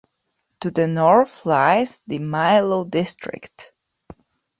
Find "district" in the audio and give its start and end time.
2.89-3.71